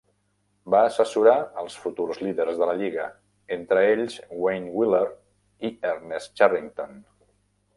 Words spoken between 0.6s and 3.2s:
Va assessorar els futurs líders de la lliga,